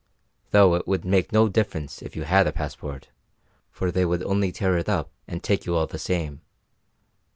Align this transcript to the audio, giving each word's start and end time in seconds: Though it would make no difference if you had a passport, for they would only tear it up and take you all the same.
Though 0.49 0.73
it 0.73 0.87
would 0.87 1.05
make 1.05 1.31
no 1.31 1.47
difference 1.47 2.01
if 2.01 2.15
you 2.15 2.23
had 2.23 2.47
a 2.47 2.51
passport, 2.51 3.09
for 3.69 3.91
they 3.91 4.03
would 4.03 4.23
only 4.23 4.51
tear 4.51 4.75
it 4.79 4.89
up 4.89 5.11
and 5.27 5.43
take 5.43 5.67
you 5.67 5.75
all 5.75 5.85
the 5.85 5.99
same. 5.99 6.41